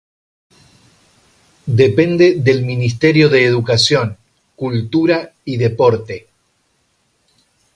[1.83, 4.17] Depende del Ministerio de Educación,
[4.55, 6.25] Cultura y Deporte.